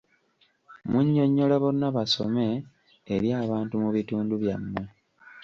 [0.89, 2.63] Munnyonnyola `Bonna Basome'
[3.15, 4.81] eri abantu mu bitundu byammwe.